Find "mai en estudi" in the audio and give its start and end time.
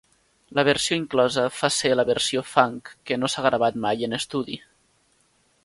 3.85-4.59